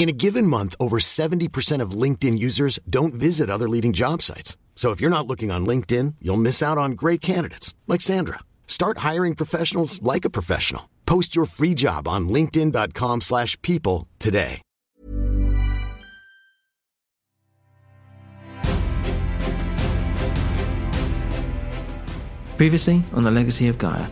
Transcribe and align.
In 0.00 0.08
a 0.08 0.12
given 0.12 0.46
month, 0.46 0.74
over 0.80 0.98
70% 0.98 1.82
of 1.82 1.90
LinkedIn 1.90 2.38
users 2.38 2.78
don't 2.88 3.12
visit 3.12 3.50
other 3.50 3.68
leading 3.68 3.92
job 3.92 4.22
sites. 4.22 4.56
So 4.74 4.92
if 4.92 5.00
you're 5.02 5.10
not 5.10 5.26
looking 5.26 5.50
on 5.50 5.66
LinkedIn, 5.66 6.14
you'll 6.22 6.38
miss 6.38 6.62
out 6.62 6.78
on 6.78 6.92
great 6.92 7.20
candidates 7.20 7.74
like 7.86 8.00
Sandra. 8.00 8.38
Start 8.66 8.96
hiring 8.98 9.34
professionals 9.34 10.00
like 10.00 10.24
a 10.24 10.30
professional. 10.30 10.88
Post 11.04 11.36
your 11.36 11.44
free 11.44 11.74
job 11.74 12.08
on 12.08 12.30
linkedin.com/people 12.30 14.08
today. 14.18 14.62
Previously 22.56 23.02
on 23.12 23.22
the 23.24 23.30
legacy 23.30 23.68
of 23.68 23.76
Gaea. 23.76 24.08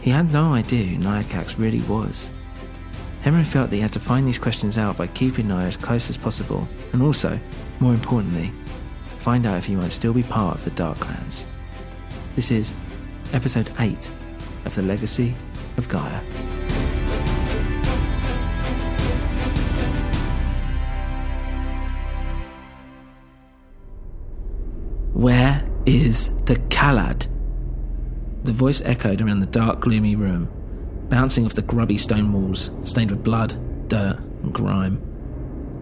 He 0.00 0.12
had 0.12 0.32
no 0.32 0.54
idea 0.54 0.84
who 0.84 0.98
Nyacax 0.98 1.58
really 1.58 1.80
was. 1.88 2.30
Henry 3.20 3.44
felt 3.44 3.68
that 3.70 3.76
he 3.76 3.82
had 3.82 3.92
to 3.92 4.00
find 4.00 4.26
these 4.26 4.38
questions 4.38 4.78
out 4.78 4.96
by 4.96 5.06
keeping 5.08 5.48
Nia 5.48 5.66
as 5.66 5.76
close 5.76 6.08
as 6.08 6.16
possible, 6.16 6.66
and 6.92 7.02
also, 7.02 7.38
more 7.80 7.92
importantly, 7.92 8.52
find 9.18 9.44
out 9.44 9.58
if 9.58 9.66
he 9.66 9.74
might 9.74 9.92
still 9.92 10.12
be 10.12 10.22
part 10.22 10.56
of 10.56 10.64
the 10.64 10.70
Dark 10.70 10.98
Clans. 10.98 11.46
This 12.36 12.50
is 12.50 12.74
episode 13.32 13.70
8 13.78 14.10
of 14.64 14.74
The 14.74 14.82
Legacy 14.82 15.34
of 15.76 15.88
Gaea. 15.88 16.22
Where 25.12 25.68
is 25.84 26.30
the 26.44 26.56
Kalad? 26.70 27.26
The 28.44 28.52
voice 28.52 28.80
echoed 28.82 29.20
around 29.20 29.40
the 29.40 29.46
dark, 29.46 29.80
gloomy 29.80 30.14
room, 30.14 30.48
bouncing 31.08 31.44
off 31.44 31.54
the 31.54 31.62
grubby 31.62 31.98
stone 31.98 32.32
walls, 32.32 32.70
stained 32.82 33.10
with 33.10 33.24
blood, 33.24 33.56
dirt, 33.88 34.18
and 34.42 34.52
grime. 34.52 35.02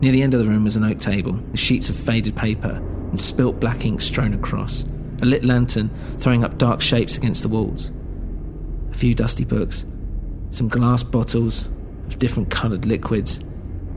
Near 0.00 0.12
the 0.12 0.22
end 0.22 0.34
of 0.34 0.44
the 0.44 0.50
room 0.50 0.64
was 0.64 0.77
an 0.77 0.84
oak 0.84 0.98
table, 0.98 1.32
with 1.32 1.60
sheets 1.60 1.88
of 1.88 1.96
faded 1.96 2.36
paper 2.36 2.82
and 3.10 3.19
spilt 3.19 3.60
black 3.60 3.84
ink 3.84 4.00
strewn 4.00 4.34
across, 4.34 4.84
a 5.22 5.27
lit 5.27 5.44
lantern 5.44 5.88
throwing 6.19 6.44
up 6.44 6.58
dark 6.58 6.80
shapes 6.80 7.16
against 7.16 7.42
the 7.42 7.48
walls. 7.48 7.91
A 8.91 8.94
few 8.94 9.14
dusty 9.14 9.44
books, 9.44 9.86
some 10.50 10.69
glass 10.69 11.02
bottles 11.02 11.66
of 12.06 12.19
different 12.19 12.50
coloured 12.50 12.86
liquids, 12.86 13.41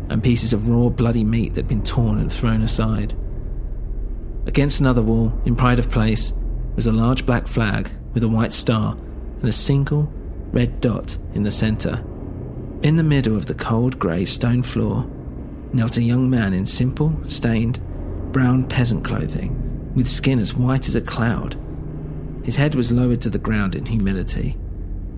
and 0.09 0.23
pieces 0.23 0.53
of 0.53 0.69
raw 0.69 0.89
bloody 0.89 1.23
meat 1.23 1.53
that 1.53 1.61
had 1.61 1.67
been 1.67 1.83
torn 1.83 2.17
and 2.17 2.31
thrown 2.31 2.61
aside. 2.61 3.15
Against 4.47 4.79
another 4.79 5.01
wall, 5.01 5.39
in 5.45 5.55
pride 5.55 5.79
of 5.79 5.91
place, 5.91 6.33
was 6.75 6.87
a 6.87 6.91
large 6.91 7.25
black 7.25 7.45
flag 7.45 7.91
with 8.13 8.23
a 8.23 8.27
white 8.27 8.53
star 8.53 8.97
and 9.41 9.49
a 9.49 9.51
single 9.51 10.11
red 10.51 10.81
dot 10.81 11.17
in 11.33 11.43
the 11.43 11.51
centre. 11.51 12.03
In 12.81 12.95
the 12.95 13.03
middle 13.03 13.35
of 13.35 13.45
the 13.45 13.53
cold 13.53 13.99
grey 13.99 14.25
stone 14.25 14.63
floor 14.63 15.05
knelt 15.73 15.97
a 15.97 16.01
young 16.01 16.29
man 16.29 16.53
in 16.53 16.65
simple, 16.65 17.13
stained, 17.27 17.81
brown 18.31 18.67
peasant 18.67 19.03
clothing, 19.03 19.93
with 19.95 20.07
skin 20.07 20.39
as 20.39 20.53
white 20.53 20.87
as 20.87 20.95
a 20.95 21.01
cloud. 21.01 21.57
His 22.43 22.55
head 22.55 22.75
was 22.75 22.91
lowered 22.91 23.21
to 23.21 23.29
the 23.29 23.37
ground 23.37 23.75
in 23.75 23.85
humility. 23.85 24.57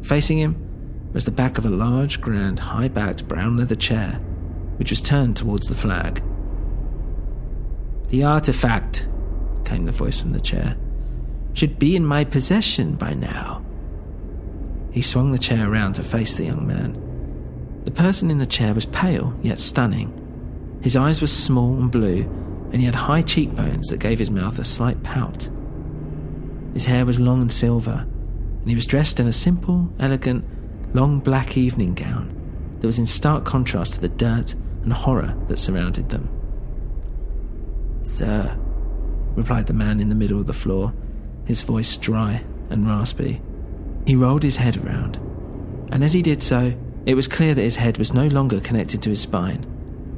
Facing 0.01 0.39
him 0.39 1.09
was 1.13 1.25
the 1.25 1.31
back 1.31 1.57
of 1.57 1.65
a 1.65 1.69
large, 1.69 2.19
grand, 2.19 2.59
high 2.59 2.87
backed 2.87 3.27
brown 3.27 3.57
leather 3.57 3.75
chair, 3.75 4.13
which 4.77 4.89
was 4.89 5.01
turned 5.01 5.37
towards 5.37 5.67
the 5.67 5.75
flag. 5.75 6.23
The 8.09 8.23
artifact, 8.23 9.07
came 9.63 9.85
the 9.85 9.91
voice 9.91 10.19
from 10.19 10.33
the 10.33 10.41
chair, 10.41 10.75
should 11.53 11.79
be 11.79 11.95
in 11.95 12.05
my 12.05 12.25
possession 12.25 12.95
by 12.95 13.13
now. 13.13 13.63
He 14.91 15.01
swung 15.01 15.31
the 15.31 15.37
chair 15.37 15.71
around 15.71 15.93
to 15.93 16.03
face 16.03 16.35
the 16.35 16.45
young 16.45 16.67
man. 16.67 17.81
The 17.85 17.91
person 17.91 18.29
in 18.29 18.37
the 18.37 18.45
chair 18.45 18.73
was 18.73 18.85
pale, 18.85 19.33
yet 19.41 19.59
stunning. 19.59 20.17
His 20.81 20.95
eyes 20.95 21.21
were 21.21 21.27
small 21.27 21.77
and 21.77 21.91
blue, 21.91 22.23
and 22.71 22.75
he 22.75 22.85
had 22.85 22.95
high 22.95 23.21
cheekbones 23.21 23.87
that 23.87 23.99
gave 23.99 24.19
his 24.19 24.31
mouth 24.31 24.59
a 24.59 24.63
slight 24.63 25.01
pout. 25.03 25.49
His 26.73 26.85
hair 26.85 27.05
was 27.05 27.19
long 27.19 27.41
and 27.41 27.51
silver, 27.51 28.05
and 28.61 28.69
he 28.69 28.75
was 28.75 28.87
dressed 28.87 29.19
in 29.19 29.27
a 29.27 29.33
simple, 29.33 29.93
elegant, 29.99 30.45
long 30.93 31.19
black 31.19 31.57
evening 31.57 31.93
gown 31.93 32.37
that 32.79 32.87
was 32.87 32.99
in 32.99 33.07
stark 33.07 33.45
contrast 33.45 33.93
to 33.93 34.01
the 34.01 34.09
dirt 34.09 34.53
and 34.83 34.93
horror 34.93 35.35
that 35.47 35.59
surrounded 35.59 36.09
them. 36.09 36.29
Sir, 38.03 38.57
replied 39.35 39.67
the 39.67 39.73
man 39.73 39.99
in 39.99 40.09
the 40.09 40.15
middle 40.15 40.39
of 40.39 40.47
the 40.47 40.53
floor, 40.53 40.93
his 41.45 41.63
voice 41.63 41.95
dry 41.97 42.43
and 42.69 42.87
raspy. 42.87 43.41
He 44.05 44.15
rolled 44.15 44.43
his 44.43 44.57
head 44.57 44.77
around, 44.77 45.17
and 45.91 46.03
as 46.03 46.13
he 46.13 46.21
did 46.21 46.41
so, 46.41 46.73
it 47.05 47.15
was 47.15 47.27
clear 47.27 47.53
that 47.53 47.61
his 47.61 47.77
head 47.77 47.97
was 47.97 48.13
no 48.13 48.27
longer 48.27 48.59
connected 48.59 49.01
to 49.03 49.09
his 49.09 49.21
spine. 49.21 49.65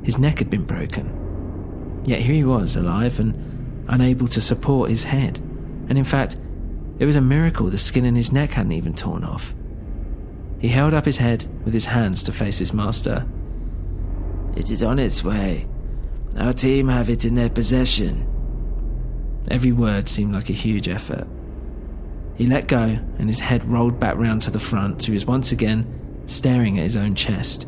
His 0.04 0.18
neck 0.18 0.40
had 0.40 0.50
been 0.50 0.66
broken. 0.66 2.02
Yet 2.06 2.20
here 2.20 2.36
he 2.36 2.44
was, 2.44 2.76
alive 2.76 3.20
and 3.20 3.86
unable 3.88 4.28
to 4.30 4.42
support 4.42 4.90
his 4.90 5.06
head. 5.06 5.40
And 5.88 5.98
in 5.98 6.04
fact, 6.04 6.38
it 7.00 7.06
was 7.06 7.16
a 7.16 7.22
miracle 7.22 7.70
the 7.70 7.78
skin 7.78 8.06
in 8.06 8.16
his 8.16 8.32
neck 8.32 8.52
hadn't 8.52 8.74
even 8.74 8.94
torn 8.94 9.24
off. 9.24 9.54
He 10.60 10.68
held 10.70 10.94
up 10.94 11.06
his 11.06 11.18
head 11.18 11.48
with 11.66 11.74
his 11.74 11.86
hands 11.86 12.24
to 12.24 12.32
face 12.32 12.58
his 12.58 12.74
master. 12.74 13.26
It 14.56 14.70
is 14.70 14.84
on 14.84 15.00
its 15.00 15.24
way. 15.24 15.68
Our 16.38 16.54
team 16.54 16.88
have 16.88 17.10
it 17.10 17.26
in 17.26 17.36
their 17.36 17.50
possession. 17.50 18.28
Every 19.50 19.72
word 19.72 20.08
seemed 20.08 20.34
like 20.34 20.50
a 20.50 20.54
huge 20.54 20.88
effort. 20.88 21.28
He 22.36 22.48
let 22.48 22.68
go, 22.68 23.00
and 23.20 23.30
his 23.30 23.40
head 23.40 23.64
rolled 23.66 24.00
back 24.00 24.16
round 24.18 24.42
to 24.44 24.52
the 24.52 24.60
front, 24.60 25.02
so 25.02 25.08
he 25.08 25.14
was 25.14 25.26
once 25.26 25.52
again 25.52 25.88
staring 26.26 26.80
at 26.80 26.84
his 26.84 26.98
own 26.98 27.16
chest. 27.16 27.68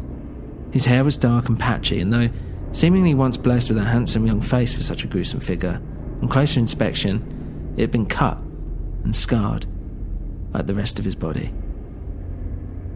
His 0.72 0.86
hair 0.86 1.03
was 1.03 1.18
dark 1.18 1.50
and 1.50 1.59
patchy, 1.59 2.00
and 2.00 2.12
though 2.12 2.30
seemingly 2.72 3.14
once 3.14 3.38
blessed 3.38 3.70
with 3.70 3.78
a 3.78 3.86
handsome 3.86 4.25
young 4.25 4.42
face 4.42 4.74
for 4.74 4.84
such 4.84 5.04
a 5.04 5.08
gruesome 5.08 5.40
figure, 5.40 5.81
on 6.22 6.28
closer 6.28 6.59
inspection, 6.59 7.74
it 7.78 7.81
had 7.81 7.92
been 7.92 8.06
cut 8.06 8.38
and 9.04 9.16
scarred, 9.16 9.66
like 10.54 10.66
the 10.66 10.74
rest 10.74 11.00
of 11.00 11.06
his 11.06 11.16
body. 11.16 11.54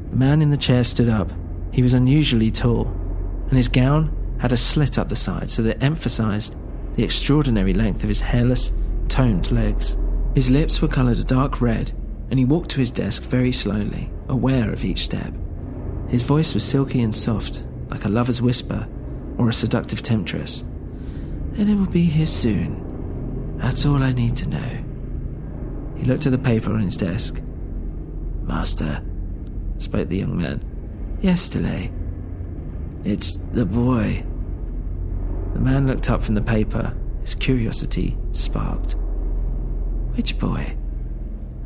The 0.09 0.15
man 0.15 0.41
in 0.41 0.49
the 0.49 0.57
chair 0.57 0.83
stood 0.83 1.09
up. 1.09 1.31
He 1.71 1.83
was 1.83 1.93
unusually 1.93 2.49
tall, 2.49 2.87
and 3.47 3.57
his 3.57 3.69
gown 3.69 4.15
had 4.39 4.51
a 4.51 4.57
slit 4.57 4.97
up 4.97 5.09
the 5.09 5.15
side 5.15 5.51
so 5.51 5.61
that 5.61 5.77
it 5.77 5.83
emphasized 5.83 6.55
the 6.95 7.03
extraordinary 7.03 7.73
length 7.73 8.03
of 8.03 8.09
his 8.09 8.21
hairless, 8.21 8.71
toned 9.07 9.51
legs. 9.51 9.95
His 10.35 10.51
lips 10.51 10.81
were 10.81 10.87
coloured 10.87 11.17
a 11.17 11.23
dark 11.23 11.61
red, 11.61 11.91
and 12.29 12.37
he 12.37 12.45
walked 12.45 12.69
to 12.71 12.79
his 12.79 12.91
desk 12.91 13.23
very 13.23 13.51
slowly, 13.51 14.11
aware 14.27 14.71
of 14.71 14.85
each 14.85 15.03
step. 15.03 15.33
His 16.07 16.23
voice 16.23 16.53
was 16.53 16.63
silky 16.63 17.01
and 17.01 17.13
soft, 17.13 17.63
like 17.89 18.05
a 18.05 18.09
lover's 18.09 18.41
whisper 18.41 18.87
or 19.37 19.49
a 19.49 19.53
seductive 19.53 20.03
temptress. 20.03 20.63
Then 21.51 21.69
it 21.69 21.75
will 21.75 21.87
be 21.87 22.03
here 22.03 22.27
soon. 22.27 23.57
That's 23.57 23.85
all 23.85 24.03
I 24.03 24.11
need 24.11 24.35
to 24.37 24.49
know. 24.49 24.83
He 25.97 26.05
looked 26.05 26.25
at 26.25 26.31
the 26.31 26.37
paper 26.37 26.71
on 26.73 26.81
his 26.81 26.97
desk. 26.97 27.41
Master, 28.43 29.03
spoke 29.77 30.09
the 30.09 30.17
young 30.17 30.37
man. 30.37 30.63
Yesterday. 31.21 31.91
It's 33.03 33.37
the 33.53 33.65
boy. 33.65 34.25
The 35.53 35.59
man 35.59 35.87
looked 35.87 36.09
up 36.09 36.21
from 36.21 36.35
the 36.35 36.41
paper. 36.41 36.95
His 37.21 37.35
curiosity 37.35 38.17
sparked. 38.31 38.95
Which 40.19 40.37
boy? 40.37 40.75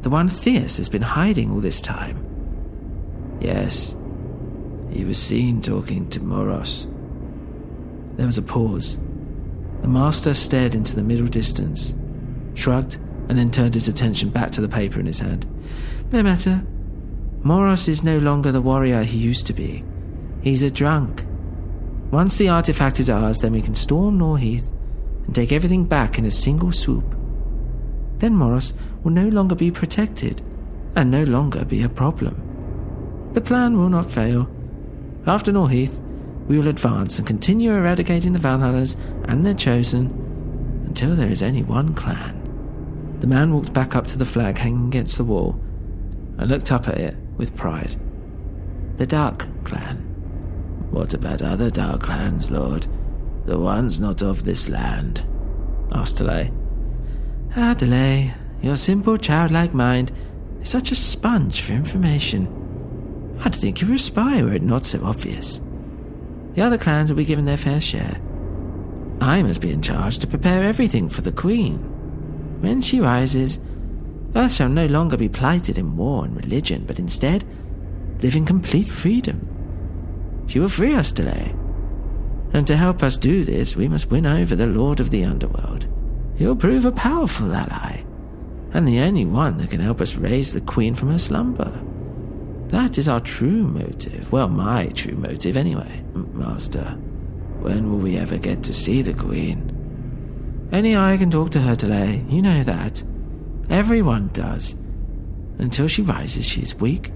The 0.04 0.12
one 0.12 0.30
Theus 0.30 0.78
has 0.78 0.88
been 0.88 1.02
hiding 1.02 1.50
all 1.50 1.60
this 1.60 1.82
time? 1.82 2.24
Yes. 3.42 3.98
He 4.92 5.06
was 5.06 5.18
seen 5.18 5.60
talking 5.60 6.08
to 6.10 6.22
Moros. 6.22 6.88
There 8.16 8.28
was 8.28 8.38
a 8.38 8.44
pause. 8.44 9.00
The 9.82 9.88
master 9.88 10.36
stared 10.36 10.76
into 10.76 10.96
the 10.96 11.02
middle 11.02 11.26
distance, 11.26 11.96
shrugged, 12.54 12.98
and 13.28 13.40
then 13.40 13.50
turned 13.50 13.74
his 13.74 13.88
attention 13.88 14.30
back 14.30 14.52
to 14.52 14.62
the 14.62 14.70
paper 14.70 15.00
in 15.00 15.08
his 15.08 15.18
hand. 15.18 15.48
No 16.12 16.22
matter. 16.22 16.64
Moros 17.42 17.88
is 17.88 18.04
no 18.04 18.20
longer 18.20 18.52
the 18.52 18.62
warrior 18.62 19.02
he 19.02 19.18
used 19.18 19.48
to 19.48 19.54
be. 19.54 19.84
He's 20.44 20.62
a 20.62 20.70
drunk. 20.70 21.26
Once 22.12 22.36
the 22.36 22.50
artifact 22.50 23.00
is 23.00 23.10
ours, 23.10 23.40
then 23.40 23.54
we 23.54 23.64
can 23.64 23.74
storm 23.74 24.20
Norheath 24.20 24.70
and 25.26 25.34
take 25.34 25.52
everything 25.52 25.86
back 25.86 26.20
in 26.20 26.26
a 26.26 26.30
single 26.30 26.72
swoop. 26.72 27.16
Then 28.20 28.36
Moros 28.36 28.74
will 29.04 29.12
no 29.12 29.28
longer 29.28 29.56
be 29.56 29.72
protected 29.72 30.42
and 30.96 31.10
no 31.10 31.24
longer 31.24 31.66
be 31.66 31.82
a 31.84 31.90
problem. 31.90 33.32
The 33.34 33.42
plan 33.42 33.78
will 33.78 33.90
not 33.90 34.12
fail. 34.12 34.50
After 35.26 35.52
Norheath, 35.52 36.00
we 36.48 36.58
will 36.58 36.68
advance 36.68 37.18
and 37.18 37.28
continue 37.28 37.72
eradicating 37.72 38.34
the 38.34 38.40
Valhallas 38.40 38.96
and 39.26 39.46
their 39.46 39.54
chosen 39.54 40.84
until 40.86 41.16
there 41.16 41.30
is 41.30 41.42
only 41.42 41.64
one 41.64 41.94
clan. 41.96 42.40
The 43.20 43.28
man 43.28 43.54
walked 43.54 43.74
back 43.74 43.96
up 43.96 44.06
to 44.08 44.18
the 44.18 44.26
flag 44.26 44.58
hanging 44.58 44.88
against 44.88 45.18
the 45.18 45.24
wall 45.24 45.60
and 46.38 46.50
looked 46.50 46.72
up 46.72 46.88
at 46.88 46.98
it 46.98 47.16
with 47.38 47.56
pride. 47.56 47.96
The 48.98 49.08
Dark 49.08 49.48
Clan. 49.64 49.98
What 50.92 51.14
about 51.14 51.42
other 51.42 51.72
Dark 51.72 52.04
Clans, 52.04 52.52
Lord? 52.52 52.86
The 53.46 53.58
ones 53.58 54.00
not 54.00 54.22
of 54.22 54.44
this 54.44 54.70
land? 54.70 55.26
asked 55.92 56.18
Delay. 56.18 56.52
Ah, 57.56 57.76
Delay, 57.76 58.34
your 58.64 58.76
simple 58.76 59.16
childlike 59.16 59.76
mind 59.76 60.12
is 60.62 60.70
such 60.70 60.92
a 60.92 60.96
sponge 60.96 61.62
for 61.62 61.74
information. 61.74 62.48
I'd 63.46 63.54
think 63.54 63.80
you 63.80 63.88
were 63.88 63.94
a 63.94 64.00
spy 64.00 64.42
were 64.42 64.54
it 64.54 64.64
not 64.64 64.88
so 64.88 65.06
obvious. 65.06 65.62
The 66.56 66.64
other 66.64 66.80
clans 66.80 67.12
will 67.12 67.18
be 67.18 67.26
given 67.26 67.46
their 67.46 67.58
fair 67.58 67.80
share. 67.80 68.20
I 69.22 69.44
must 69.44 69.62
be 69.62 69.72
in 69.72 69.84
charge 69.84 70.18
to 70.20 70.28
prepare 70.28 70.64
everything 70.64 71.10
for 71.10 71.22
the 71.22 71.32
Queen. 71.32 71.78
When 72.62 72.82
she 72.82 73.00
rises, 73.00 73.60
Earth 74.36 74.54
shall 74.54 74.70
no 74.70 74.88
longer 74.88 75.16
be 75.16 75.30
plighted 75.30 75.78
in 75.78 75.96
war 75.96 76.26
and 76.26 76.36
religion, 76.36 76.86
but 76.88 76.98
instead 76.98 77.46
live 78.24 78.36
in 78.36 78.48
complete 78.48 78.90
freedom. 78.90 79.48
She 80.48 80.60
will 80.60 80.70
free 80.70 80.96
us 80.96 81.12
Delay. 81.12 81.54
And 82.52 82.66
to 82.66 82.76
help 82.76 83.04
us 83.04 83.16
do 83.16 83.44
this, 83.44 83.76
we 83.76 83.88
must 83.88 84.10
win 84.10 84.26
over 84.26 84.56
the 84.56 84.66
Lord 84.66 85.00
of 85.00 85.12
the 85.12 85.24
Underworld. 85.24 85.88
He'll 86.38 86.56
prove 86.56 86.86
a 86.86 86.92
powerful 86.92 87.54
ally, 87.54 88.04
and 88.72 88.88
the 88.88 89.00
only 89.00 89.26
one 89.26 89.58
that 89.58 89.70
can 89.70 89.80
help 89.80 90.02
us 90.02 90.16
raise 90.16 90.52
the 90.54 90.62
Queen 90.62 90.96
from 90.96 91.12
her 91.12 91.20
slumber. 91.20 91.72
That 92.68 92.98
is 92.98 93.08
our 93.08 93.20
true 93.20 93.68
motive. 93.68 94.32
Well, 94.32 94.50
my 94.50 94.88
true 94.88 95.16
motive, 95.16 95.58
anyway. 95.58 96.04
Master, 96.34 96.98
when 97.62 97.90
will 97.90 98.00
we 98.00 98.18
ever 98.18 98.38
get 98.38 98.64
to 98.64 98.74
see 98.74 99.04
the 99.04 99.14
Queen? 99.14 99.70
Only 100.72 100.96
I 100.96 101.18
can 101.18 101.30
talk 101.30 101.52
to 101.52 101.62
her 101.62 101.76
Delay. 101.76 102.26
You 102.28 102.42
know 102.42 102.64
that. 102.64 103.04
Everyone 103.70 104.30
does. 104.34 104.76
Until 105.60 105.88
she 105.88 106.02
rises, 106.02 106.46
she 106.46 106.62
is 106.62 106.74
weak, 106.76 107.12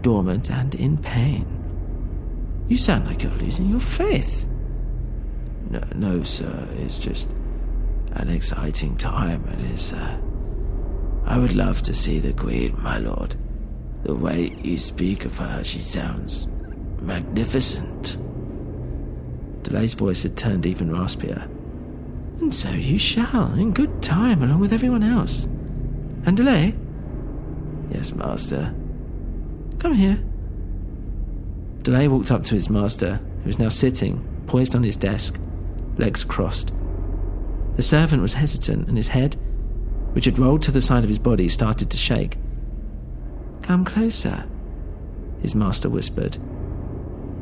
dormant, 0.00 0.50
and 0.50 0.74
in 0.74 0.96
pain. 0.96 1.46
You 2.66 2.78
sound 2.78 3.04
like 3.06 3.22
you're 3.22 3.32
losing 3.32 3.68
your 3.68 3.80
faith. 3.80 4.48
No, 5.68 5.82
no, 5.94 6.22
sir. 6.22 6.66
It's 6.78 6.96
just 6.96 7.28
an 8.14 8.28
exciting 8.28 8.96
time, 8.96 9.44
and 9.48 9.70
it's. 9.72 9.92
Uh, 9.92 10.18
I 11.26 11.38
would 11.38 11.56
love 11.56 11.82
to 11.82 11.94
see 11.94 12.18
the 12.18 12.32
Queen, 12.32 12.76
my 12.82 12.98
lord. 12.98 13.34
The 14.04 14.14
way 14.14 14.54
you 14.60 14.76
speak 14.76 15.24
of 15.24 15.38
her, 15.38 15.64
she 15.64 15.78
sounds 15.78 16.48
magnificent. 17.00 18.18
Delay's 19.62 19.94
voice 19.94 20.22
had 20.22 20.36
turned 20.36 20.66
even 20.66 20.90
raspier. 20.90 21.48
And 22.40 22.54
so 22.54 22.68
you 22.68 22.98
shall, 22.98 23.54
in 23.54 23.72
good 23.72 24.02
time, 24.02 24.42
along 24.42 24.60
with 24.60 24.72
everyone 24.72 25.02
else. 25.02 25.44
And 26.26 26.36
Delay? 26.36 26.74
Yes, 27.90 28.12
master. 28.12 28.74
Come 29.78 29.94
here. 29.94 30.22
Delay 31.82 32.08
walked 32.08 32.30
up 32.30 32.42
to 32.44 32.54
his 32.54 32.68
master, 32.68 33.20
who 33.42 33.46
was 33.46 33.58
now 33.58 33.68
sitting, 33.68 34.22
poised 34.46 34.74
on 34.74 34.82
his 34.82 34.96
desk, 34.96 35.38
legs 35.96 36.24
crossed. 36.24 36.72
The 37.76 37.82
servant 37.82 38.22
was 38.22 38.34
hesitant, 38.34 38.88
and 38.88 38.96
his 38.96 39.08
head, 39.08 39.36
which 40.12 40.26
had 40.26 40.38
rolled 40.38 40.62
to 40.62 40.70
the 40.70 40.82
side 40.82 41.02
of 41.02 41.08
his 41.08 41.18
body, 41.18 41.48
started 41.48 41.90
to 41.90 41.96
shake. 41.96 42.38
Come 43.62 43.84
closer, 43.84 44.44
his 45.40 45.54
master 45.54 45.90
whispered. 45.90 46.38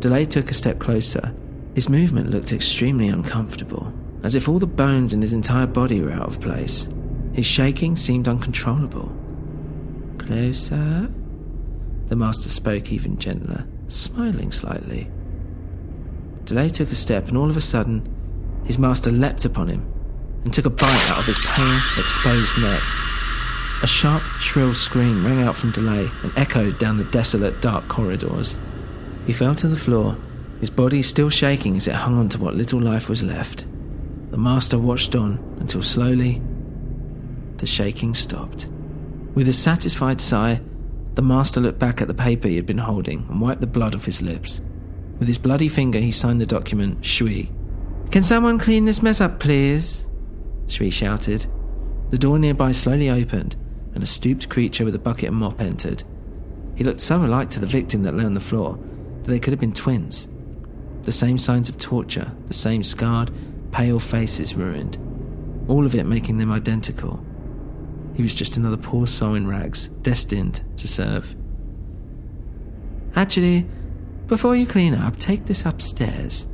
Delay 0.01 0.25
took 0.25 0.51
a 0.51 0.55
step 0.55 0.79
closer. 0.79 1.35
His 1.75 1.89
movement 1.89 2.31
looked 2.31 2.53
extremely 2.53 3.09
uncomfortable, 3.09 3.93
as 4.23 4.35
if 4.35 4.49
all 4.49 4.59
the 4.59 4.67
bones 4.67 5.13
in 5.13 5.21
his 5.21 5.33
entire 5.33 5.67
body 5.67 6.01
were 6.01 6.13
out 6.13 6.29
of 6.29 6.41
place. 6.41 6.89
His 7.33 7.47
shaking 7.47 7.97
seemed 7.97 8.29
uncontrollable. 8.29 9.13
Closer? 10.19 11.11
The 12.07 12.17
master 12.17 12.49
spoke 12.49 12.91
even 12.91 13.19
gentler, 13.19 13.67
smiling 13.89 14.53
slightly. 14.53 15.11
Delay 16.45 16.71
took 16.71 16.91
a 16.91 16.95
step, 16.95 17.29
and 17.29 17.37
all 17.37 17.51
of 17.51 17.57
a 17.57 17.61
sudden, 17.61 18.09
his 18.65 18.79
master 18.79 19.11
leapt 19.11 19.45
upon 19.45 19.69
him 19.69 19.92
and 20.45 20.53
took 20.53 20.67
a 20.67 20.71
bite 20.71 21.11
out 21.11 21.19
of 21.19 21.27
his 21.27 21.39
pale, 21.45 21.81
exposed 21.99 22.57
neck. 22.59 22.83
A 23.83 23.87
sharp, 23.87 24.23
shrill 24.39 24.75
scream 24.75 25.25
rang 25.27 25.43
out 25.43 25.57
from 25.57 25.73
Delay 25.73 26.11
and 26.23 26.33
echoed 26.37 26.79
down 26.79 26.97
the 26.97 27.05
desolate, 27.05 27.61
dark 27.61 27.89
corridors. 27.89 28.57
He 29.27 29.33
fell 29.33 29.55
to 29.57 29.69
the 29.69 29.77
floor, 29.77 30.17
his 30.61 30.71
body 30.71 31.03
still 31.03 31.31
shaking 31.31 31.77
as 31.77 31.89
it 31.89 31.95
hung 31.95 32.19
on 32.19 32.29
to 32.31 32.39
what 32.39 32.55
little 32.55 32.81
life 32.81 33.09
was 33.09 33.23
left. 33.23 33.67
The 34.31 34.39
master 34.39 34.79
watched 34.79 35.15
on 35.15 35.39
until 35.61 35.83
slowly 35.83 36.41
the 37.57 37.67
shaking 37.67 38.15
stopped. 38.15 38.69
With 39.35 39.49
a 39.49 39.53
satisfied 39.53 40.21
sigh, 40.21 40.61
the 41.15 41.23
master 41.23 41.61
looked 41.61 41.79
back 41.79 42.01
at 42.01 42.09
the 42.09 42.15
paper 42.15 42.49
he 42.49 42.57
had 42.57 42.67
been 42.67 42.79
holding 42.79 43.27
and 43.29 43.41
wiped 43.41 43.61
the 43.61 43.67
blood 43.67 43.95
off 43.95 44.05
his 44.05 44.23
lips. 44.23 44.61
With 45.19 45.29
his 45.29 45.39
bloody 45.39 45.69
finger, 45.69 45.99
he 45.99 46.11
signed 46.11 46.41
the 46.41 46.47
document 46.47 47.05
Shui. 47.05 47.51
Can 48.11 48.23
someone 48.23 48.59
clean 48.59 48.85
this 48.85 49.03
mess 49.03 49.21
up, 49.21 49.41
please? 49.41 50.07
Shui 50.73 50.91
shouted. 50.91 51.47
The 52.11 52.19
door 52.19 52.39
nearby 52.39 52.73
slowly 52.73 53.11
opened, 53.11 53.57
and 53.95 54.03
a 54.03 54.07
stooped 54.07 54.49
creature 54.49 54.85
with 54.85 54.95
a 54.95 54.99
bucket 54.99 55.29
and 55.29 55.37
mop 55.37 55.61
entered. 55.61 56.03
He 56.75 56.85
looked 56.85 57.01
so 57.01 57.25
alike 57.25 57.51
to 57.51 57.61
the 57.61 57.67
victim 57.67 58.03
that 58.05 58.17
lay 58.17 58.25
on 58.25 58.35
the 58.35 58.41
floor 58.41 58.79
that 59.23 59.31
they 59.31 59.39
could 59.39 59.53
have 59.53 59.61
been 59.61 59.73
twins. 59.73 60.29
The 61.03 61.13
same 61.13 61.39
signs 61.39 61.69
of 61.69 61.79
torture, 61.79 62.33
the 62.49 62.55
same 62.55 62.83
scarred, 62.83 63.31
pale 63.71 63.99
faces 63.99 64.55
ruined, 64.55 64.99
all 65.69 65.85
of 65.85 65.95
it 65.95 66.07
making 66.07 66.39
them 66.39 66.51
identical. 66.51 67.25
He 68.15 68.23
was 68.23 68.35
just 68.35 68.57
another 68.57 68.77
poor 68.77 69.07
soul 69.07 69.35
in 69.35 69.47
rags, 69.47 69.89
destined 70.03 70.63
to 70.77 70.89
serve. 70.89 71.35
Actually, 73.15 73.67
before 74.27 74.57
you 74.57 74.67
clean 74.67 74.95
up, 74.95 75.19
take 75.19 75.47
this 75.47 75.67
upstairs. 75.67 76.47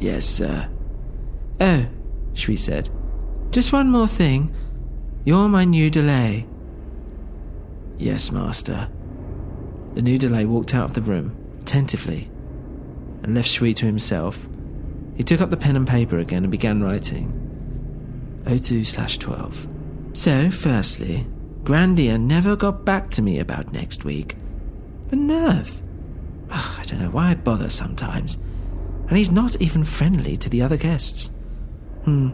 Yes, 0.00 0.24
sir. 0.24 0.68
Oh, 1.60 1.86
Shui 2.34 2.56
said. 2.56 2.90
Just 3.56 3.72
one 3.72 3.88
more 3.88 4.06
thing. 4.06 4.54
You're 5.24 5.48
my 5.48 5.64
new 5.64 5.88
delay. 5.88 6.46
Yes, 7.96 8.30
master. 8.30 8.86
The 9.94 10.02
new 10.02 10.18
delay 10.18 10.44
walked 10.44 10.74
out 10.74 10.84
of 10.84 10.92
the 10.92 11.00
room, 11.00 11.34
attentively, 11.62 12.30
and 13.22 13.34
left 13.34 13.48
Shui 13.48 13.72
to 13.72 13.86
himself. 13.86 14.46
He 15.14 15.22
took 15.22 15.40
up 15.40 15.48
the 15.48 15.56
pen 15.56 15.74
and 15.74 15.88
paper 15.88 16.18
again 16.18 16.44
and 16.44 16.50
began 16.50 16.82
writing. 16.82 17.32
02 18.46 18.84
slash 18.84 19.16
12. 19.16 19.66
So, 20.12 20.50
firstly, 20.50 21.26
Grandia 21.62 22.20
never 22.20 22.56
got 22.56 22.84
back 22.84 23.08
to 23.12 23.22
me 23.22 23.38
about 23.38 23.72
next 23.72 24.04
week. 24.04 24.36
The 25.08 25.16
nerve. 25.16 25.80
Ugh, 26.50 26.80
I 26.80 26.84
don't 26.84 27.00
know 27.00 27.08
why 27.08 27.30
I 27.30 27.34
bother 27.36 27.70
sometimes. 27.70 28.36
And 29.08 29.16
he's 29.16 29.30
not 29.30 29.58
even 29.62 29.82
friendly 29.82 30.36
to 30.36 30.50
the 30.50 30.60
other 30.60 30.76
guests. 30.76 31.30
Hmm. 32.04 32.32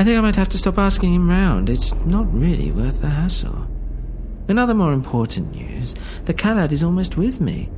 I 0.00 0.02
think 0.02 0.16
I 0.16 0.22
might 0.22 0.36
have 0.36 0.48
to 0.48 0.58
stop 0.58 0.78
asking 0.78 1.12
him 1.12 1.28
round. 1.28 1.68
It's 1.68 1.94
not 2.06 2.32
really 2.32 2.72
worth 2.72 3.02
the 3.02 3.08
hassle. 3.08 3.68
In 4.48 4.58
other 4.58 4.72
more 4.72 4.94
important 4.94 5.54
news, 5.54 5.94
the 6.24 6.32
Kalad 6.32 6.72
is 6.72 6.82
almost 6.82 7.18
with 7.18 7.38
me. 7.38 7.68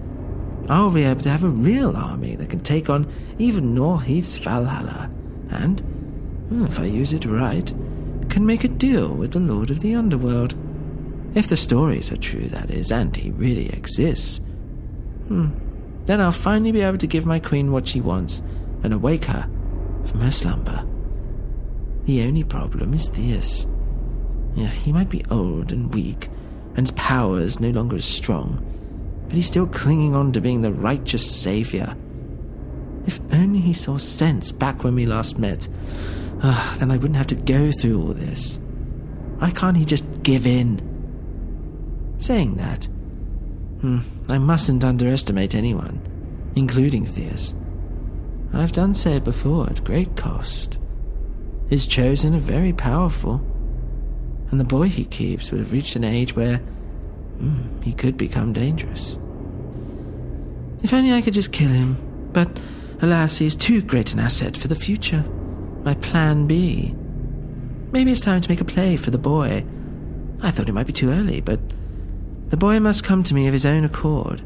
I'll 0.68 0.92
be 0.92 1.02
able 1.02 1.22
to 1.22 1.30
have 1.30 1.42
a 1.42 1.48
real 1.48 1.96
army 1.96 2.36
that 2.36 2.48
can 2.48 2.60
take 2.60 2.88
on 2.88 3.12
even 3.38 3.74
Norheath's 3.74 4.36
Valhalla, 4.36 5.10
and, 5.50 5.80
hmm, 5.80 6.64
if 6.64 6.78
I 6.78 6.84
use 6.84 7.12
it 7.12 7.24
right, 7.24 7.66
can 8.28 8.46
make 8.46 8.62
a 8.62 8.68
deal 8.68 9.08
with 9.08 9.32
the 9.32 9.40
Lord 9.40 9.70
of 9.70 9.80
the 9.80 9.96
Underworld. 9.96 10.54
If 11.34 11.48
the 11.48 11.56
stories 11.56 12.12
are 12.12 12.16
true, 12.16 12.46
that 12.50 12.70
is, 12.70 12.92
and 12.92 13.16
he 13.16 13.32
really 13.32 13.68
exists. 13.70 14.38
Hmm. 15.26 15.48
Then 16.04 16.20
I'll 16.20 16.30
finally 16.30 16.70
be 16.70 16.82
able 16.82 16.98
to 16.98 17.06
give 17.08 17.26
my 17.26 17.40
queen 17.40 17.72
what 17.72 17.88
she 17.88 18.00
wants 18.00 18.42
and 18.84 18.94
awake 18.94 19.24
her 19.24 19.50
from 20.04 20.20
her 20.20 20.30
slumber. 20.30 20.86
The 22.04 22.22
only 22.22 22.42
problem 22.42 22.94
is 22.94 23.10
this. 23.10 23.66
He 24.54 24.92
might 24.92 25.08
be 25.08 25.24
old 25.30 25.72
and 25.72 25.92
weak, 25.94 26.28
and 26.74 26.86
his 26.86 26.92
powers 26.92 27.60
no 27.60 27.70
longer 27.70 27.96
as 27.96 28.04
strong, 28.04 28.64
but 29.26 29.36
he's 29.36 29.46
still 29.46 29.66
clinging 29.66 30.14
on 30.14 30.32
to 30.32 30.40
being 30.40 30.62
the 30.62 30.72
righteous 30.72 31.28
savior. 31.28 31.96
If 33.06 33.20
only 33.32 33.60
he 33.60 33.72
saw 33.72 33.96
sense 33.98 34.52
back 34.52 34.84
when 34.84 34.94
we 34.94 35.06
last 35.06 35.38
met, 35.38 35.68
uh, 36.42 36.78
then 36.78 36.90
I 36.90 36.96
wouldn't 36.96 37.16
have 37.16 37.28
to 37.28 37.34
go 37.34 37.70
through 37.70 38.02
all 38.02 38.12
this. 38.12 38.58
Why 39.38 39.50
can't 39.50 39.76
he 39.76 39.84
just 39.84 40.04
give 40.22 40.46
in? 40.46 40.80
Saying 42.18 42.56
that, 42.56 42.84
hmm, 43.80 44.00
I 44.28 44.38
mustn't 44.38 44.84
underestimate 44.84 45.54
anyone, 45.54 46.00
including 46.54 47.04
Theus. 47.04 47.54
I've 48.52 48.72
done 48.72 48.94
so 48.94 49.18
before 49.18 49.68
at 49.70 49.82
great 49.82 50.16
cost 50.16 50.78
is 51.72 51.86
chosen 51.86 52.34
are 52.34 52.38
very 52.38 52.72
powerful, 52.72 53.40
and 54.50 54.60
the 54.60 54.64
boy 54.64 54.88
he 54.88 55.06
keeps 55.06 55.50
would 55.50 55.60
have 55.60 55.72
reached 55.72 55.96
an 55.96 56.04
age 56.04 56.36
where 56.36 56.60
mm, 57.38 57.82
he 57.82 57.94
could 57.94 58.18
become 58.18 58.52
dangerous. 58.52 59.18
If 60.82 60.92
only 60.92 61.12
I 61.12 61.22
could 61.22 61.32
just 61.32 61.52
kill 61.52 61.70
him, 61.70 61.96
But 62.32 62.60
alas, 63.00 63.38
he 63.38 63.46
is 63.46 63.56
too 63.56 63.80
great 63.82 64.12
an 64.12 64.20
asset 64.20 64.56
for 64.56 64.68
the 64.68 64.74
future. 64.74 65.24
My 65.82 65.94
plan 65.94 66.46
B. 66.46 66.94
Maybe 67.90 68.12
it's 68.12 68.20
time 68.20 68.40
to 68.40 68.48
make 68.48 68.60
a 68.60 68.66
play 68.66 68.96
for 68.96 69.10
the 69.10 69.18
boy. 69.18 69.64
I 70.42 70.50
thought 70.50 70.68
it 70.68 70.72
might 70.72 70.86
be 70.86 70.92
too 70.92 71.10
early, 71.10 71.40
but 71.40 71.60
the 72.48 72.56
boy 72.56 72.80
must 72.80 73.04
come 73.04 73.22
to 73.24 73.34
me 73.34 73.46
of 73.46 73.52
his 73.52 73.66
own 73.66 73.84
accord. 73.84 74.42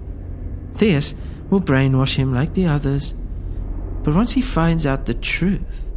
Theus 0.74 1.14
will 1.50 1.60
brainwash 1.60 2.16
him 2.16 2.32
like 2.32 2.54
the 2.54 2.66
others. 2.66 3.14
But 4.02 4.14
once 4.14 4.32
he 4.32 4.40
finds 4.40 4.86
out 4.86 5.06
the 5.06 5.14
truth, 5.14 5.90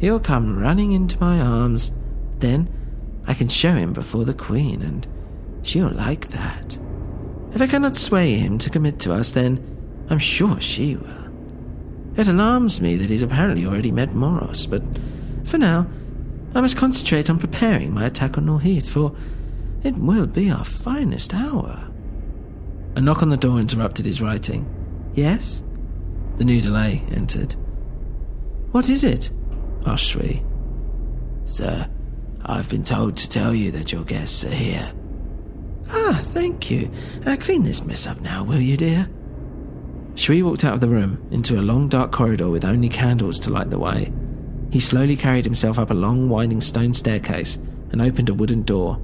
he'll 0.00 0.18
come 0.18 0.58
running 0.58 0.92
into 0.92 1.20
my 1.20 1.40
arms. 1.40 1.92
Then 2.38 2.68
I 3.26 3.34
can 3.34 3.48
show 3.48 3.74
him 3.74 3.92
before 3.92 4.24
the 4.24 4.34
Queen, 4.34 4.82
and 4.82 5.06
she'll 5.62 5.90
like 5.90 6.28
that. 6.28 6.78
If 7.52 7.60
I 7.60 7.66
cannot 7.66 7.96
sway 7.96 8.34
him 8.34 8.58
to 8.58 8.70
commit 8.70 8.98
to 9.00 9.12
us, 9.12 9.32
then 9.32 10.06
I'm 10.08 10.18
sure 10.18 10.60
she 10.60 10.96
will. 10.96 11.30
It 12.16 12.26
alarms 12.26 12.80
me 12.80 12.96
that 12.96 13.10
he's 13.10 13.22
apparently 13.22 13.66
already 13.66 13.92
met 13.92 14.14
Moros, 14.14 14.66
but 14.66 14.82
for 15.44 15.58
now, 15.58 15.86
I 16.54 16.60
must 16.60 16.76
concentrate 16.76 17.30
on 17.30 17.38
preparing 17.38 17.94
my 17.94 18.06
attack 18.06 18.36
on 18.36 18.46
Norheath, 18.46 18.88
for 18.88 19.14
it 19.84 19.96
will 19.96 20.26
be 20.26 20.50
our 20.50 20.64
finest 20.64 21.32
hour. 21.32 21.88
A 22.96 23.00
knock 23.00 23.22
on 23.22 23.28
the 23.28 23.36
door 23.36 23.58
interrupted 23.58 24.06
his 24.06 24.20
writing. 24.20 24.66
Yes? 25.14 25.62
The 26.38 26.44
new 26.44 26.60
delay 26.60 27.04
entered. 27.10 27.54
What 28.72 28.88
is 28.88 29.04
it? 29.04 29.30
Asked 29.86 30.04
Shui. 30.04 30.44
Sir, 31.44 31.88
I've 32.44 32.68
been 32.68 32.84
told 32.84 33.16
to 33.16 33.28
tell 33.28 33.54
you 33.54 33.70
that 33.72 33.92
your 33.92 34.04
guests 34.04 34.44
are 34.44 34.50
here. 34.50 34.92
Ah, 35.90 36.20
thank 36.26 36.70
you. 36.70 36.90
Uh, 37.26 37.36
clean 37.38 37.64
this 37.64 37.84
mess 37.84 38.06
up 38.06 38.20
now, 38.20 38.44
will 38.44 38.60
you, 38.60 38.76
dear? 38.76 39.08
Shui 40.14 40.42
walked 40.42 40.64
out 40.64 40.74
of 40.74 40.80
the 40.80 40.88
room 40.88 41.26
into 41.30 41.58
a 41.58 41.62
long 41.62 41.88
dark 41.88 42.12
corridor 42.12 42.48
with 42.48 42.64
only 42.64 42.88
candles 42.88 43.40
to 43.40 43.50
light 43.50 43.70
the 43.70 43.78
way. 43.78 44.12
He 44.70 44.80
slowly 44.80 45.16
carried 45.16 45.44
himself 45.44 45.78
up 45.78 45.90
a 45.90 45.94
long 45.94 46.28
winding 46.28 46.60
stone 46.60 46.94
staircase 46.94 47.56
and 47.90 48.00
opened 48.00 48.28
a 48.28 48.34
wooden 48.34 48.62
door 48.62 49.00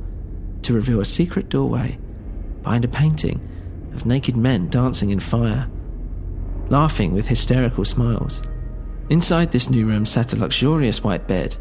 to 0.62 0.74
reveal 0.74 1.00
a 1.00 1.04
secret 1.04 1.48
doorway 1.48 1.98
behind 2.62 2.84
a 2.84 2.88
painting 2.88 3.40
of 3.92 4.06
naked 4.06 4.36
men 4.36 4.68
dancing 4.68 5.10
in 5.10 5.20
fire, 5.20 5.68
laughing 6.68 7.12
with 7.12 7.26
hysterical 7.26 7.84
smiles. 7.84 8.42
Inside 9.08 9.52
this 9.52 9.70
new 9.70 9.86
room 9.86 10.04
sat 10.04 10.32
a 10.32 10.36
luxurious 10.36 11.04
white 11.04 11.28
bed 11.28 11.56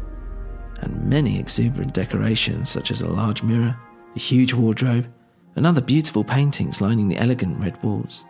and 0.80 1.08
many 1.08 1.38
exuberant 1.38 1.94
decorations, 1.94 2.68
such 2.68 2.90
as 2.90 3.02
a 3.02 3.08
large 3.08 3.42
mirror, 3.42 3.76
a 4.14 4.18
huge 4.18 4.52
wardrobe, 4.52 5.06
and 5.54 5.66
other 5.66 5.80
beautiful 5.80 6.24
paintings 6.24 6.80
lining 6.80 7.08
the 7.08 7.16
elegant 7.16 7.58
red 7.60 7.80
walls. 7.82 8.24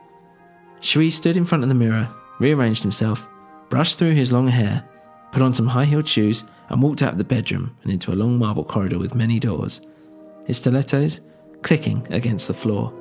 Shui 0.81 1.11
stood 1.11 1.37
in 1.37 1.47
front 1.47 1.65
of 1.65 1.69
the 1.69 1.75
mirror, 1.75 2.09
rearranged 2.39 2.83
himself, 2.83 3.27
brushed 3.71 3.99
through 3.99 4.13
his 4.13 4.33
long 4.33 4.49
hair, 4.49 4.87
put 5.33 5.43
on 5.43 5.55
some 5.55 5.67
high 5.67 5.87
heeled 5.87 6.07
shoes, 6.07 6.45
and 6.69 6.83
walked 6.83 7.03
out 7.03 7.13
of 7.13 7.19
the 7.19 7.25
bedroom 7.25 7.75
and 7.83 7.91
into 7.91 8.13
a 8.13 8.15
long 8.15 8.39
marble 8.39 8.65
corridor 8.65 8.99
with 8.99 9.15
many 9.15 9.41
doors, 9.41 9.81
his 10.45 10.59
stilettos 10.59 11.21
clicking 11.63 12.07
against 12.11 12.49
the 12.49 12.55
floor. 12.55 12.93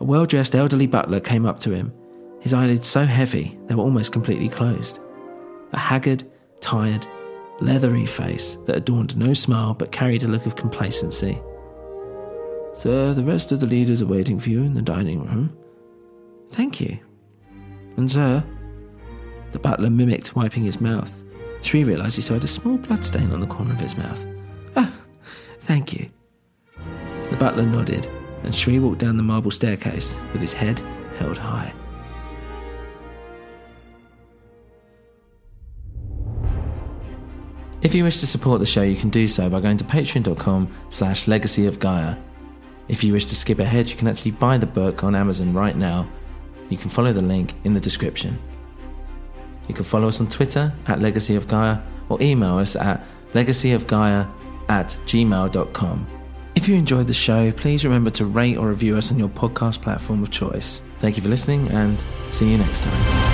A 0.00 0.04
well 0.04 0.26
dressed 0.26 0.56
elderly 0.56 0.88
butler 0.88 1.20
came 1.20 1.46
up 1.46 1.60
to 1.60 1.70
him, 1.70 1.92
his 2.40 2.52
eyelids 2.52 2.86
so 2.86 3.06
heavy 3.06 3.58
they 3.66 3.74
were 3.74 3.84
almost 3.84 4.12
completely 4.12 4.48
closed. 4.48 5.00
A 5.74 5.78
haggard, 5.78 6.24
tired, 6.60 7.04
leathery 7.60 8.06
face 8.06 8.58
that 8.64 8.76
adorned 8.76 9.16
no 9.16 9.34
smile 9.34 9.74
but 9.74 9.90
carried 9.90 10.22
a 10.22 10.28
look 10.28 10.46
of 10.46 10.54
complacency. 10.54 11.40
Sir, 12.74 13.12
the 13.12 13.24
rest 13.24 13.50
of 13.50 13.58
the 13.58 13.66
leaders 13.66 14.00
are 14.00 14.06
waiting 14.06 14.38
for 14.38 14.50
you 14.50 14.62
in 14.62 14.74
the 14.74 14.82
dining 14.82 15.24
room. 15.24 15.56
Thank 16.50 16.80
you. 16.80 16.98
And 17.96 18.10
sir, 18.10 18.44
the 19.50 19.58
butler 19.58 19.90
mimicked 19.90 20.36
wiping 20.36 20.62
his 20.62 20.80
mouth. 20.80 21.22
Shui 21.62 21.82
realized 21.82 22.16
he 22.16 22.22
saw 22.22 22.34
a 22.34 22.46
small 22.46 22.76
blood 22.76 23.04
stain 23.04 23.32
on 23.32 23.40
the 23.40 23.46
corner 23.46 23.72
of 23.72 23.80
his 23.80 23.96
mouth. 23.96 24.24
Ah, 24.76 24.92
thank 25.60 25.92
you. 25.92 26.08
The 27.30 27.36
butler 27.36 27.66
nodded, 27.66 28.06
and 28.44 28.54
Shui 28.54 28.78
walked 28.78 28.98
down 28.98 29.16
the 29.16 29.22
marble 29.24 29.50
staircase 29.50 30.16
with 30.32 30.40
his 30.40 30.52
head 30.52 30.80
held 31.18 31.38
high. 31.38 31.72
If 37.84 37.94
you 37.94 38.02
wish 38.02 38.18
to 38.20 38.26
support 38.26 38.60
the 38.60 38.66
show, 38.66 38.82
you 38.82 38.96
can 38.96 39.10
do 39.10 39.28
so 39.28 39.50
by 39.50 39.60
going 39.60 39.76
to 39.76 39.84
patreon.com 39.84 40.74
slash 40.88 41.28
legacy 41.28 41.66
of 41.66 41.80
Gaea. 41.80 42.18
If 42.88 43.04
you 43.04 43.12
wish 43.12 43.26
to 43.26 43.36
skip 43.36 43.58
ahead, 43.58 43.90
you 43.90 43.94
can 43.94 44.08
actually 44.08 44.30
buy 44.30 44.56
the 44.56 44.66
book 44.66 45.04
on 45.04 45.14
Amazon 45.14 45.52
right 45.52 45.76
now. 45.76 46.08
You 46.70 46.78
can 46.78 46.88
follow 46.88 47.12
the 47.12 47.20
link 47.20 47.52
in 47.64 47.74
the 47.74 47.80
description. 47.80 48.38
You 49.68 49.74
can 49.74 49.84
follow 49.84 50.08
us 50.08 50.18
on 50.18 50.28
Twitter 50.28 50.72
at 50.86 51.00
Legacy 51.00 51.36
of 51.36 51.46
Gaea 51.46 51.84
or 52.08 52.20
email 52.22 52.56
us 52.56 52.74
at 52.74 53.04
legacyofgaea 53.34 54.30
at 54.70 54.88
gmail.com. 55.04 56.06
If 56.54 56.68
you 56.68 56.76
enjoyed 56.76 57.06
the 57.06 57.14
show, 57.14 57.52
please 57.52 57.84
remember 57.84 58.10
to 58.12 58.24
rate 58.24 58.56
or 58.56 58.68
review 58.68 58.96
us 58.96 59.10
on 59.10 59.18
your 59.18 59.28
podcast 59.28 59.82
platform 59.82 60.22
of 60.22 60.30
choice. 60.30 60.82
Thank 60.98 61.18
you 61.18 61.22
for 61.22 61.28
listening 61.28 61.68
and 61.68 62.02
see 62.30 62.50
you 62.50 62.56
next 62.56 62.82
time. 62.82 63.33